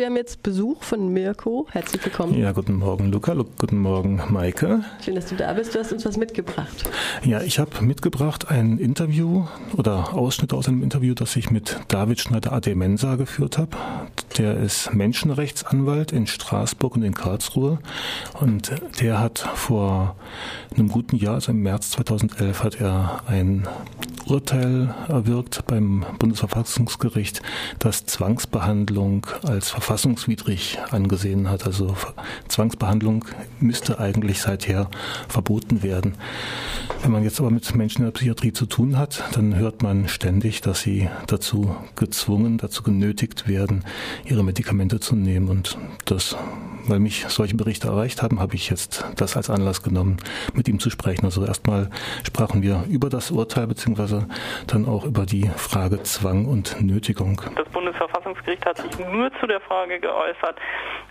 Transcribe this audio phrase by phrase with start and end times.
[0.00, 1.66] wir haben jetzt Besuch von Mirko.
[1.72, 2.34] Herzlich willkommen.
[2.34, 3.34] Ja, guten Morgen, Luca.
[3.34, 4.82] Guten Morgen, Maike.
[5.04, 5.74] Schön, dass du da bist.
[5.74, 6.88] Du hast uns was mitgebracht.
[7.22, 9.44] Ja, ich habe mitgebracht ein Interview
[9.76, 13.76] oder Ausschnitte aus einem Interview, das ich mit David Schneider-Ademensa geführt habe.
[14.38, 17.78] Der ist Menschenrechtsanwalt in Straßburg und in Karlsruhe.
[18.38, 20.16] Und der hat vor
[20.74, 23.66] einem guten Jahr, also im März 2011, hat er ein
[24.26, 27.42] Urteil erwirkt beim Bundesverfassungsgericht,
[27.80, 31.66] das Zwangsbehandlung als verfassungswidrig angesehen hat.
[31.66, 31.96] Also
[32.48, 33.24] Zwangsbehandlung
[33.58, 34.88] müsste eigentlich seither
[35.28, 36.14] verboten werden.
[37.02, 40.06] Wenn man jetzt aber mit Menschen in der Psychiatrie zu tun hat, dann hört man
[40.06, 43.84] ständig, dass sie dazu gezwungen, dazu genötigt werden,
[44.24, 45.48] ihre Medikamente zu nehmen.
[45.48, 46.36] Und das,
[46.86, 50.18] weil mich solche Berichte erreicht haben, habe ich jetzt das als Anlass genommen,
[50.54, 51.24] mit ihm zu sprechen.
[51.24, 51.90] Also erstmal
[52.26, 54.28] sprachen wir über das Urteil beziehungsweise
[54.66, 57.40] dann auch über die Frage Zwang und Nötigung.
[57.56, 60.56] Das Bundesverfassungsgericht hat sich nur zu der Frage geäußert,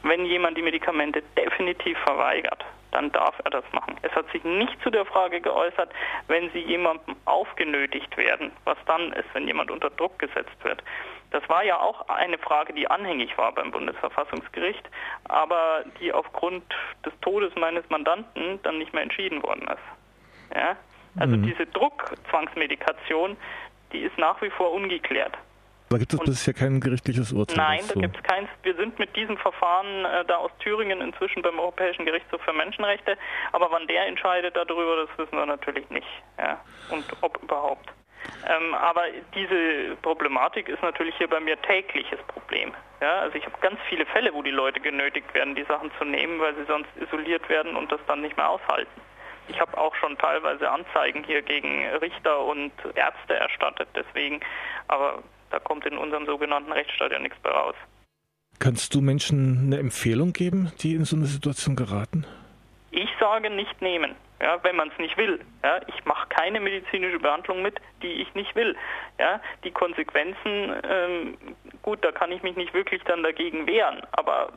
[0.04, 3.96] wenn jemand die Medikamente definitiv verweigert dann darf er das machen.
[4.02, 5.92] Es hat sich nicht zu der Frage geäußert,
[6.28, 10.84] wenn sie jemandem aufgenötigt werden, was dann ist, wenn jemand unter Druck gesetzt wird.
[11.32, 14.90] Das war ja auch eine Frage, die anhängig war beim Bundesverfassungsgericht,
[15.26, 16.64] aber die aufgrund
[17.06, 20.56] des Todes meines Mandanten dann nicht mehr entschieden worden ist.
[20.56, 20.76] Ja?
[21.20, 21.44] Also mhm.
[21.44, 23.38] diese Druckzwangsmedikation,
[23.92, 25.38] die ist nach wie vor ungeklärt.
[25.90, 27.58] Da gibt es bisher kein gerichtliches Urteil.
[27.58, 27.96] Nein, dazu.
[27.96, 28.48] da gibt es keins.
[28.62, 33.18] Wir sind mit diesem Verfahren äh, da aus Thüringen inzwischen beim Europäischen Gerichtshof für Menschenrechte.
[33.54, 36.08] Aber wann der entscheidet darüber, das wissen wir natürlich nicht.
[36.38, 36.60] Ja.
[36.92, 37.90] Und ob überhaupt.
[38.48, 39.02] Ähm, aber
[39.36, 42.74] diese Problematik ist natürlich hier bei mir tägliches Problem.
[43.02, 46.06] Ja, also ich habe ganz viele Fälle, wo die Leute genötigt werden, die Sachen zu
[46.06, 49.02] nehmen, weil sie sonst isoliert werden und das dann nicht mehr aushalten.
[49.48, 54.42] Ich habe auch schon teilweise Anzeigen hier gegen Richter und Ärzte erstattet, deswegen.
[54.88, 57.76] Aber da kommt in unserem sogenannten Rechtsstaat ja nichts mehr raus.
[58.60, 62.26] Kannst du Menschen eine Empfehlung geben, die in so eine Situation geraten?
[62.92, 65.40] Ich sage nicht nehmen, ja, wenn man es nicht will.
[65.64, 65.82] Ja.
[65.88, 68.76] Ich mache keine medizinische Behandlung mit, die ich nicht will.
[69.20, 69.42] Ja.
[69.64, 71.38] Die Konsequenzen, ähm,
[71.82, 74.52] gut, da kann ich mich nicht wirklich dann dagegen wehren, aber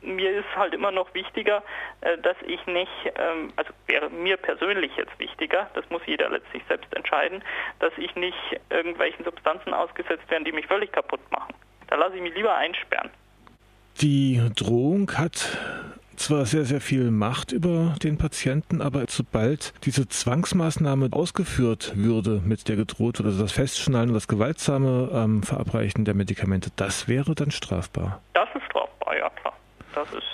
[0.00, 1.62] mir ist halt immer noch wichtiger,
[2.00, 6.62] äh, dass ich nicht, ähm, also wäre mir persönlich jetzt wichtiger, das muss jeder letztlich
[6.68, 7.42] selbst entscheiden,
[7.80, 8.36] dass ich nicht
[8.70, 11.54] irgendwelchen Substanzen ausgesetzt werde, die mich völlig kaputt machen.
[11.88, 13.10] Da lasse ich mich lieber einsperren.
[14.00, 15.58] Die Drohung hat
[16.18, 22.68] zwar sehr, sehr viel Macht über den Patienten, aber sobald diese Zwangsmaßnahme ausgeführt würde, mit
[22.68, 27.50] der gedroht also das Festschnallen und das gewaltsame ähm, Verabreichen der Medikamente, das wäre dann
[27.50, 28.20] strafbar.
[28.34, 29.54] Das ist strafbar, ja klar.
[29.94, 30.24] Das ist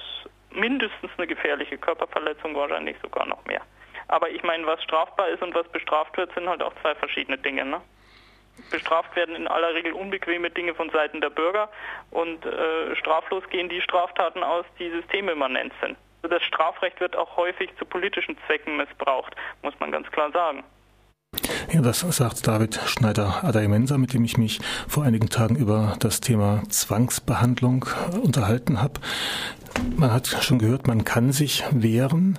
[0.50, 3.62] mindestens eine gefährliche Körperverletzung, wahrscheinlich sogar noch mehr.
[4.08, 7.38] Aber ich meine, was strafbar ist und was bestraft wird, sind halt auch zwei verschiedene
[7.38, 7.64] Dinge.
[7.64, 7.80] Ne?
[8.70, 11.68] Bestraft werden in aller Regel unbequeme Dinge von Seiten der Bürger
[12.10, 15.96] und äh, straflos gehen die Straftaten aus, die systemimmanent sind.
[16.22, 20.64] Das Strafrecht wird auch häufig zu politischen Zwecken missbraucht, muss man ganz klar sagen.
[21.72, 26.62] Ja, das sagt David Schneider-Adaimensa, mit dem ich mich vor einigen Tagen über das Thema
[26.68, 27.86] Zwangsbehandlung
[28.22, 29.00] unterhalten habe.
[29.96, 32.38] Man hat schon gehört, man kann sich wehren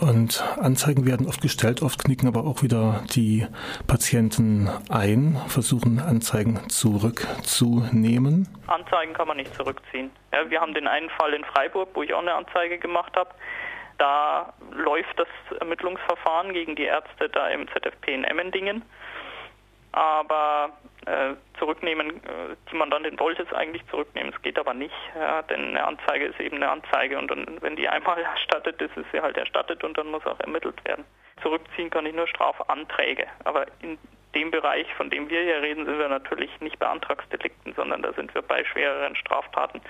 [0.00, 3.46] und Anzeigen werden oft gestellt, oft knicken aber auch wieder die
[3.86, 8.48] Patienten ein, versuchen Anzeigen zurückzunehmen.
[8.66, 10.10] Anzeigen kann man nicht zurückziehen.
[10.32, 13.30] Ja, wir haben den einen Fall in Freiburg, wo ich auch eine Anzeige gemacht habe.
[14.00, 15.28] Da läuft das
[15.58, 18.82] Ermittlungsverfahren gegen die Ärzte da im ZFP in Emmendingen.
[19.92, 20.70] Aber
[21.04, 25.70] äh, zurücknehmen, äh, die Mandantin wollte es eigentlich zurücknehmen, es geht aber nicht, ja, denn
[25.70, 29.20] eine Anzeige ist eben eine Anzeige und dann, wenn die einmal erstattet ist, ist sie
[29.20, 31.04] halt erstattet und dann muss auch ermittelt werden.
[31.42, 33.98] Zurückziehen kann ich nur Strafanträge, aber in
[34.34, 38.12] dem Bereich, von dem wir hier reden, sind wir natürlich nicht bei Antragsdelikten, sondern da
[38.12, 39.80] sind wir bei schwereren Straftaten.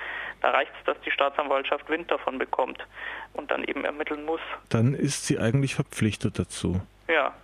[0.40, 2.86] Da reicht es, dass die Staatsanwaltschaft Wind davon bekommt
[3.34, 4.40] und dann eben ermitteln muss.
[4.70, 6.80] Dann ist sie eigentlich verpflichtet dazu.
[7.08, 7.34] Ja.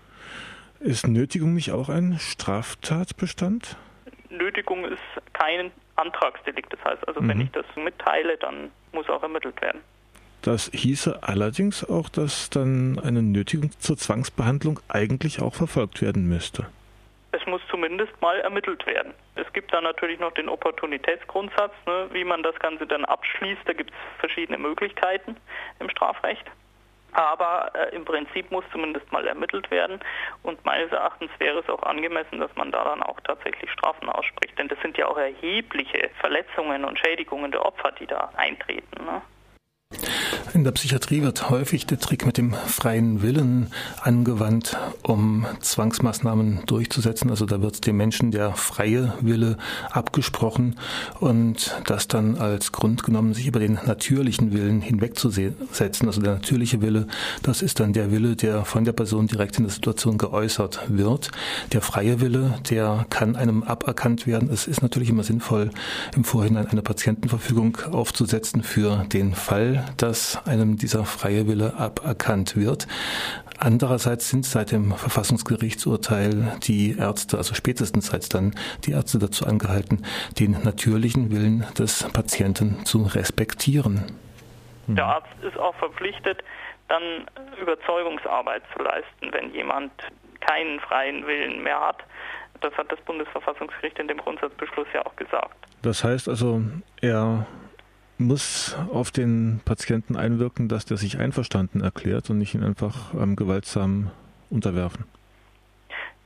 [0.81, 3.77] Ist Nötigung nicht auch ein Straftatbestand?
[4.31, 5.01] Nötigung ist
[5.33, 6.73] kein Antragsdelikt.
[6.73, 7.29] Das heißt also, mhm.
[7.29, 9.81] wenn ich das mitteile, dann muss auch ermittelt werden.
[10.43, 16.67] Das hieße allerdings auch, dass dann eine Nötigung zur Zwangsbehandlung eigentlich auch verfolgt werden müsste.
[17.46, 19.14] Muss zumindest mal ermittelt werden.
[19.37, 23.62] Es gibt da natürlich noch den Opportunitätsgrundsatz, ne, wie man das Ganze dann abschließt.
[23.64, 25.37] Da gibt es verschiedene Möglichkeiten
[25.78, 26.44] im Strafrecht.
[27.12, 30.00] Aber äh, im Prinzip muss zumindest mal ermittelt werden.
[30.43, 34.58] Und meines Erachtens wäre es auch angemessen, dass man da dann auch tatsächlich Strafen ausspricht.
[34.58, 39.04] Denn das sind ja auch erhebliche Verletzungen und Schädigungen der Opfer, die da eintreten.
[39.04, 39.22] Ne?
[40.54, 43.66] In der Psychiatrie wird häufig der Trick mit dem freien Willen
[44.00, 47.28] angewandt, um Zwangsmaßnahmen durchzusetzen.
[47.31, 49.58] Also da wird dem Menschen der freie Wille
[49.90, 50.76] abgesprochen
[51.20, 56.08] und das dann als Grund genommen, sich über den natürlichen Willen hinwegzusetzen.
[56.08, 57.06] Also der natürliche Wille,
[57.43, 61.31] das ist dann der Wille, der von der Person direkt in der Situation geäußert wird.
[61.72, 64.48] Der freie Wille, der kann einem aberkannt werden.
[64.50, 65.70] Es ist natürlich immer sinnvoll,
[66.14, 72.87] im Vorhinein eine Patientenverfügung aufzusetzen für den Fall, dass einem dieser freie Wille aberkannt wird.
[73.59, 78.55] Andererseits sind seit dem Verfassungsgerichtsurteil die Ärzte, also spätestens seit dann
[78.85, 80.05] die Ärzte dazu angehalten,
[80.38, 84.05] den natürlichen Willen des Patienten zu respektieren.
[84.88, 86.44] Der Arzt ist auch verpflichtet,
[86.89, 87.03] dann
[87.61, 89.91] Überzeugungsarbeit zu leisten, wenn jemand
[90.41, 92.05] keinen freien Willen mehr hat.
[92.61, 95.56] Das hat das Bundesverfassungsgericht in dem Grundsatzbeschluss ja auch gesagt.
[95.82, 96.62] Das heißt also,
[97.00, 97.47] er
[98.19, 103.37] muss auf den Patienten einwirken, dass der sich einverstanden erklärt und nicht ihn einfach ähm,
[103.37, 104.11] gewaltsam
[104.51, 105.05] unterwerfen.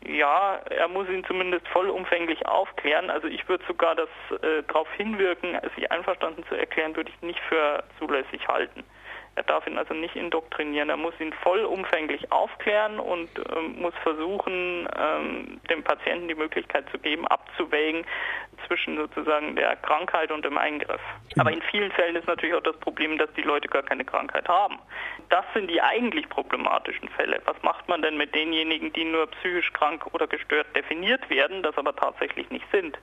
[0.07, 3.11] Ja, er muss ihn zumindest vollumfänglich aufklären.
[3.11, 4.09] Also ich würde sogar das
[4.43, 8.83] äh, darauf hinwirken, sich einverstanden zu erklären, würde ich nicht für zulässig halten.
[9.37, 10.91] Er darf ihn also nicht indoktrinieren.
[10.91, 16.99] Er muss ihn vollumfänglich aufklären und ähm, muss versuchen, ähm, dem Patienten die Möglichkeit zu
[16.99, 18.05] geben, abzuwägen
[18.67, 21.00] zwischen sozusagen der Krankheit und dem Eingriff.
[21.38, 24.49] Aber in vielen Fällen ist natürlich auch das Problem, dass die Leute gar keine Krankheit
[24.49, 24.79] haben.
[25.29, 27.41] Das sind die eigentlich problematischen Fälle.
[27.44, 31.77] Was macht man denn mit denjenigen, die nur psychisch krank oder gestört definiert werden, das
[31.79, 32.99] aber tatsächlich nicht sind?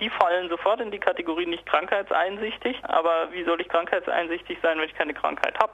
[0.00, 2.76] Die fallen sofort in die Kategorie nicht krankheitseinsichtig.
[2.84, 5.72] Aber wie soll ich krankheitseinsichtig sein, wenn ich keine Krankheit habe?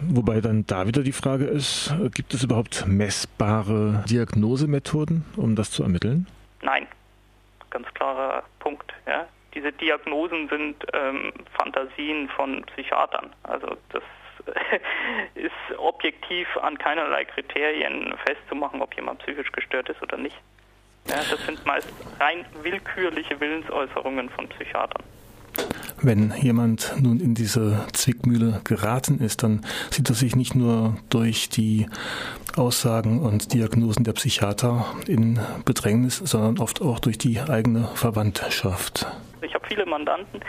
[0.00, 5.82] Wobei dann da wieder die Frage ist, gibt es überhaupt messbare Diagnosemethoden, um das zu
[5.82, 6.26] ermitteln?
[6.62, 6.86] Nein,
[7.70, 8.92] ganz klarer Punkt.
[9.06, 9.26] Ja.
[9.54, 13.34] Diese Diagnosen sind ähm, Fantasien von Psychiatern.
[13.42, 14.02] Also das
[15.34, 20.36] ist objektiv an keinerlei Kriterien festzumachen, ob jemand psychisch gestört ist oder nicht.
[21.08, 21.88] Ja, das sind meist
[22.20, 25.02] rein willkürliche Willensäußerungen von Psychiatern.
[26.00, 31.48] Wenn jemand nun in diese Zwickmühle geraten ist, dann sieht er sich nicht nur durch
[31.48, 31.86] die
[32.56, 39.06] Aussagen und Diagnosen der Psychiater in Bedrängnis, sondern oft auch durch die eigene Verwandtschaft.
[39.42, 40.40] Ich habe viele Mandanten,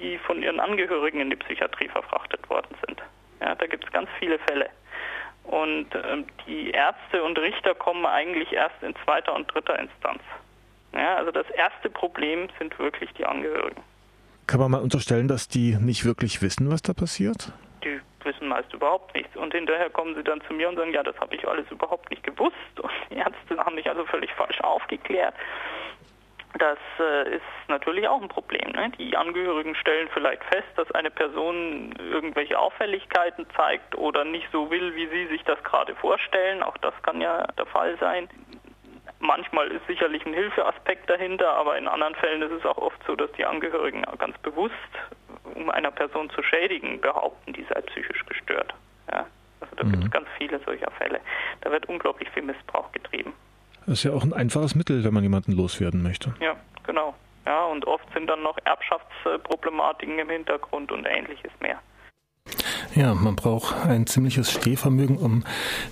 [0.00, 3.02] die von ihren Angehörigen in die Psychiatrie verfrachtet worden sind.
[3.40, 4.70] Ja, da gibt es ganz viele Fälle.
[5.44, 10.22] Und ähm, die Ärzte und Richter kommen eigentlich erst in zweiter und dritter Instanz.
[10.92, 13.82] Ja, also das erste Problem sind wirklich die Angehörigen.
[14.46, 17.52] Kann man mal unterstellen, dass die nicht wirklich wissen, was da passiert?
[17.84, 19.36] Die wissen meist überhaupt nichts.
[19.36, 22.10] Und hinterher kommen sie dann zu mir und sagen, ja, das habe ich alles überhaupt
[22.10, 22.80] nicht gewusst.
[22.80, 25.34] Und die Ärzte haben mich also völlig falsch aufgeklärt.
[26.58, 28.72] Das äh, ist natürlich auch ein Problem.
[28.72, 28.90] Ne?
[28.98, 34.94] Die Angehörigen stellen vielleicht fest, dass eine Person irgendwelche Auffälligkeiten zeigt oder nicht so will,
[34.96, 36.62] wie sie sich das gerade vorstellen.
[36.62, 38.28] Auch das kann ja der Fall sein.
[39.20, 43.14] Manchmal ist sicherlich ein Hilfeaspekt dahinter, aber in anderen Fällen ist es auch oft so,
[43.14, 44.74] dass die Angehörigen ganz bewusst,
[45.54, 48.74] um einer Person zu schädigen, behaupten, die sei psychisch gestört.
[49.12, 49.26] Ja?
[49.60, 49.92] Also da mhm.
[49.92, 51.20] gibt es ganz viele solcher Fälle.
[51.60, 53.34] Da wird unglaublich viel Missbrauch getrieben.
[53.90, 56.32] Das ist ja auch ein einfaches Mittel, wenn man jemanden loswerden möchte.
[56.38, 56.54] Ja,
[56.86, 57.12] genau.
[57.44, 61.80] Ja, und oft sind dann noch Erbschaftsproblematiken im Hintergrund und ähnliches mehr.
[62.94, 65.42] Ja, man braucht ein ziemliches Stehvermögen, um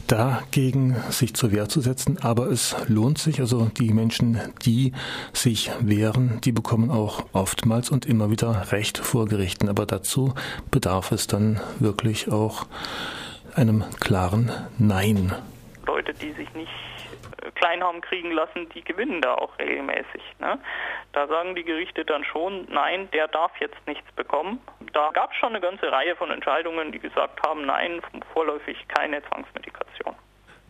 [0.07, 2.19] dagegen sich zur Wehr zu setzen.
[2.23, 3.41] Aber es lohnt sich.
[3.41, 4.93] Also die Menschen, die
[5.33, 9.69] sich wehren, die bekommen auch oftmals und immer wieder Recht vor Gerichten.
[9.69, 10.35] Aber dazu
[10.71, 12.65] bedarf es dann wirklich auch
[13.57, 15.33] einem klaren Nein.
[16.21, 16.73] Die sich nicht
[17.55, 20.23] klein haben kriegen lassen, die gewinnen da auch regelmäßig.
[20.39, 20.59] Ne?
[21.13, 24.61] Da sagen die Gerichte dann schon, nein, der darf jetzt nichts bekommen.
[24.93, 28.01] Da gab es schon eine ganze Reihe von Entscheidungen, die gesagt haben, nein,
[28.33, 30.15] vorläufig keine Zwangsmedikation.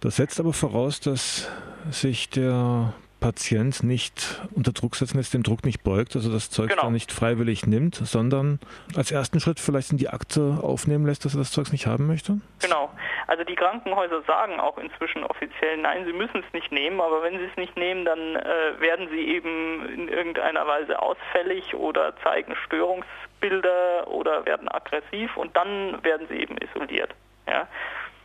[0.00, 1.50] Das setzt aber voraus, dass
[1.90, 6.71] sich der Patient nicht unter Druck setzen lässt, dem Druck nicht beugt, also das Zeug
[6.71, 6.83] genau.
[6.83, 8.61] dann nicht freiwillig nimmt, sondern
[8.95, 12.07] als ersten Schritt vielleicht in die Akte aufnehmen lässt, dass er das Zeug nicht haben
[12.07, 12.40] möchte?
[12.61, 12.90] Genau.
[13.28, 17.38] Also die Krankenhäuser sagen auch inzwischen offiziell, nein, sie müssen es nicht nehmen, aber wenn
[17.38, 22.56] sie es nicht nehmen, dann äh, werden sie eben in irgendeiner Weise ausfällig oder zeigen
[22.64, 27.14] Störungsbilder oder werden aggressiv und dann werden sie eben isoliert.
[27.47, 27.68] Ja.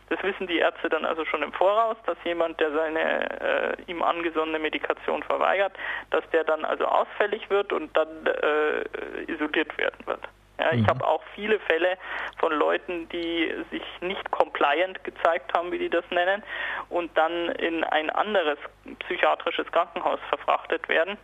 [0.08, 4.02] Das wissen die Ärzte dann also schon im Voraus, dass jemand, der seine äh, ihm
[4.02, 5.74] angesonnene Medikation verweigert,
[6.10, 10.20] dass der dann also ausfällig wird und dann äh, isoliert werden wird.
[10.58, 10.86] Ja, ich mhm.
[10.86, 11.98] habe auch viele Fälle
[12.38, 16.42] von Leuten, die sich nicht compliant gezeigt haben, wie die das nennen,
[16.90, 18.58] und dann in ein anderes
[19.00, 21.18] psychiatrisches Krankenhaus verfrachtet werden.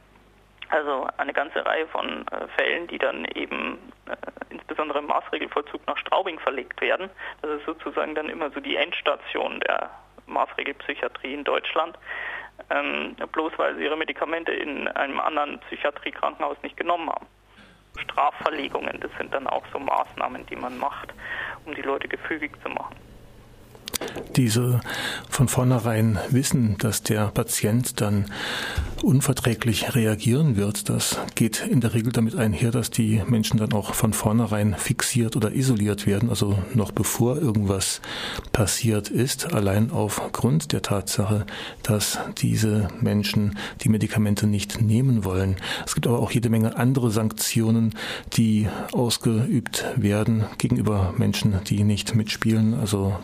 [0.71, 4.17] Also eine ganze Reihe von äh, Fällen, die dann eben äh,
[4.51, 7.11] insbesondere im Maßregelvollzug nach Straubing verlegt werden.
[7.43, 9.91] Das ist sozusagen dann immer so die Endstation der
[10.27, 11.99] Maßregelpsychiatrie in Deutschland.
[12.71, 17.27] Ähm, bloß weil sie ihre Medikamente in einem anderen Psychiatriekrankenhaus nicht genommen haben.
[17.97, 21.13] Strafverlegungen, das sind dann auch so Maßnahmen, die man macht,
[21.65, 22.97] um die Leute gefügig zu machen
[24.37, 24.81] diese
[25.29, 28.27] von vornherein wissen, dass der Patient dann
[29.03, 33.95] unverträglich reagieren wird, das geht in der Regel damit einher, dass die Menschen dann auch
[33.95, 38.01] von vornherein fixiert oder isoliert werden, also noch bevor irgendwas
[38.53, 41.47] passiert ist, allein aufgrund der Tatsache,
[41.83, 45.57] dass diese Menschen die Medikamente nicht nehmen wollen.
[45.87, 47.95] Es gibt aber auch jede Menge andere Sanktionen,
[48.35, 53.17] die ausgeübt werden gegenüber Menschen, die nicht mitspielen, also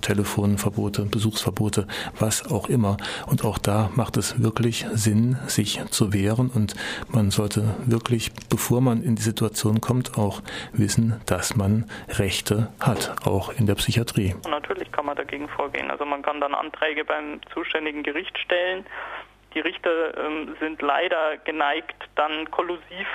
[0.67, 1.87] Telefonverbote, Besuchsverbote,
[2.19, 2.97] was auch immer.
[3.27, 6.75] Und auch da macht es wirklich Sinn, sich zu wehren und
[7.09, 10.43] man sollte wirklich, bevor man in die Situation kommt, auch
[10.73, 14.35] wissen, dass man Rechte hat, auch in der Psychiatrie.
[14.49, 15.91] Natürlich kann man dagegen vorgehen.
[15.91, 18.85] Also man kann dann Anträge beim zuständigen Gericht stellen.
[19.55, 23.07] Die Richter ähm, sind leider geneigt, dann kollusiv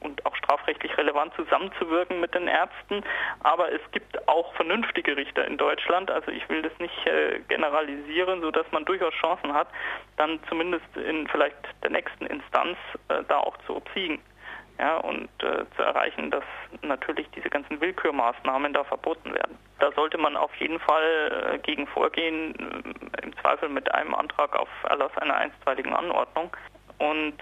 [0.00, 3.02] und auch strafrechtlich relevant zusammenzuwirken mit den Ärzten.
[3.40, 6.10] Aber es gibt auch vernünftige Richter in Deutschland.
[6.10, 9.68] Also ich will das nicht äh, generalisieren, sodass man durchaus Chancen hat,
[10.16, 12.76] dann zumindest in vielleicht der nächsten Instanz
[13.08, 14.20] äh, da auch zu obsiegen.
[14.78, 16.44] Ja, und äh, zu erreichen, dass
[16.82, 19.56] natürlich diese ganzen Willkürmaßnahmen da verboten werden.
[19.78, 24.54] Da sollte man auf jeden Fall äh, gegen vorgehen, äh, im Zweifel mit einem Antrag
[24.54, 26.54] auf Erlass einer einstweiligen Anordnung
[26.98, 27.34] und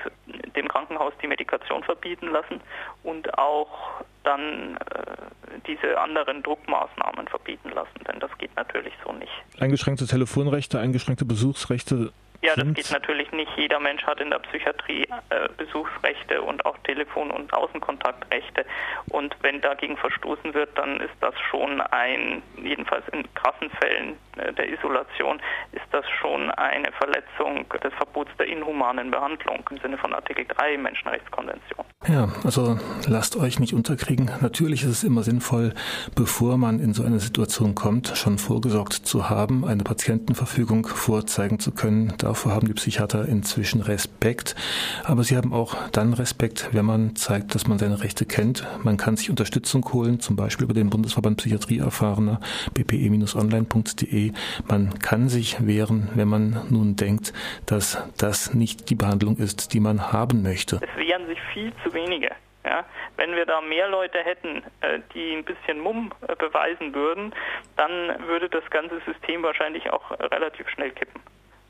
[0.56, 2.60] dem Krankenhaus die Medikation verbieten lassen
[3.02, 9.32] und auch dann äh, diese anderen Druckmaßnahmen verbieten lassen, denn das geht natürlich so nicht.
[9.60, 12.12] Eingeschränkte Telefonrechte, eingeschränkte Besuchsrechte
[12.44, 13.50] ja, das geht natürlich nicht.
[13.56, 18.66] Jeder Mensch hat in der Psychiatrie äh, Besuchsrechte und auch Telefon- und Außenkontaktrechte.
[19.10, 24.52] Und wenn dagegen verstoßen wird, dann ist das schon ein, jedenfalls in krassen Fällen äh,
[24.52, 25.40] der Isolation,
[25.72, 30.76] ist das schon eine Verletzung des Verbots der inhumanen Behandlung im Sinne von Artikel 3
[30.76, 31.84] Menschenrechtskonvention.
[32.06, 34.30] Ja, also lasst euch nicht unterkriegen.
[34.42, 35.72] Natürlich ist es immer sinnvoll,
[36.14, 41.72] bevor man in so eine Situation kommt, schon vorgesorgt zu haben, eine Patientenverfügung vorzeigen zu
[41.72, 42.12] können.
[42.34, 44.56] Davor haben die Psychiater inzwischen Respekt.
[45.04, 48.66] Aber sie haben auch dann Respekt, wenn man zeigt, dass man seine Rechte kennt.
[48.82, 52.40] Man kann sich Unterstützung holen, zum Beispiel über den Bundesverband Psychiatrie erfahrener,
[52.74, 54.32] bpe-online.de.
[54.68, 57.32] Man kann sich wehren, wenn man nun denkt,
[57.66, 60.80] dass das nicht die Behandlung ist, die man haben möchte.
[60.82, 62.32] Es wehren sich viel zu wenige.
[62.64, 62.84] Ja,
[63.16, 67.32] wenn wir da mehr Leute hätten, äh, die ein bisschen Mumm äh, beweisen würden,
[67.76, 71.20] dann würde das ganze System wahrscheinlich auch relativ schnell kippen.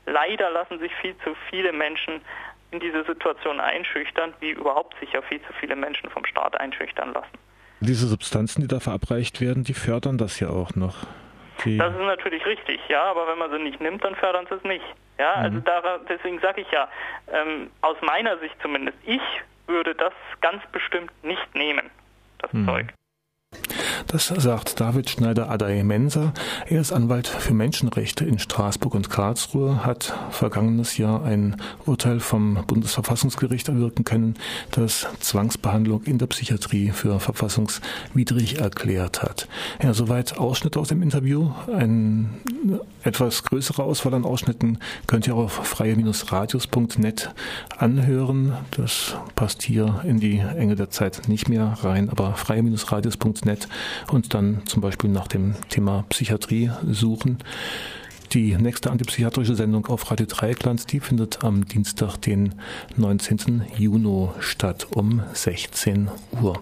[0.05, 2.21] Leider lassen sich viel zu viele Menschen
[2.71, 7.13] in diese Situation einschüchtern, wie überhaupt sich ja viel zu viele Menschen vom Staat einschüchtern
[7.13, 7.37] lassen.
[7.79, 11.05] Diese Substanzen, die da verabreicht werden, die fördern das ja auch noch.
[11.63, 14.55] Die das ist natürlich richtig, ja, aber wenn man sie nicht nimmt, dann fördern sie
[14.55, 14.85] es nicht.
[15.17, 15.63] Ja, also mhm.
[15.63, 16.89] da, deswegen sage ich ja,
[17.31, 19.21] ähm, aus meiner Sicht zumindest, ich
[19.67, 21.89] würde das ganz bestimmt nicht nehmen,
[22.39, 22.65] das mhm.
[22.65, 22.93] Zeug.
[24.07, 26.33] Das sagt David Schneider-Adai-Menser.
[26.67, 32.63] Er ist Anwalt für Menschenrechte in Straßburg und Karlsruhe, hat vergangenes Jahr ein Urteil vom
[32.67, 34.35] Bundesverfassungsgericht erwirken können,
[34.71, 39.47] das Zwangsbehandlung in der Psychiatrie für verfassungswidrig erklärt hat.
[39.81, 41.51] Ja, soweit Ausschnitte aus dem Interview.
[41.67, 42.29] Eine
[43.03, 47.31] etwas größere Auswahl an Ausschnitten könnt ihr auf freie-radios.net
[47.77, 48.53] anhören.
[48.71, 53.67] Das passt hier in die Enge der Zeit nicht mehr rein, aber freie-radios.net
[54.11, 57.39] und dann zum Beispiel nach dem Thema Psychiatrie suchen.
[58.33, 62.55] Die nächste antipsychiatrische Sendung auf Radio Dreieckland, die findet am Dienstag, den
[62.97, 63.63] 19.
[63.77, 66.09] Juni statt um 16
[66.41, 66.53] Uhr.